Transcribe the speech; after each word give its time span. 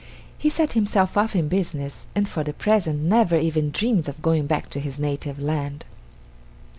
He 0.35 0.49
set 0.49 0.73
himself 0.73 1.15
up 1.15 1.35
in 1.35 1.47
business, 1.47 2.07
and 2.15 2.27
for 2.27 2.43
the 2.43 2.53
present 2.53 3.05
never 3.05 3.37
even 3.37 3.69
dreamed 3.69 4.09
of 4.09 4.19
going 4.23 4.47
back 4.47 4.67
to 4.71 4.79
his 4.79 4.97
native 4.97 5.37
land. 5.39 5.85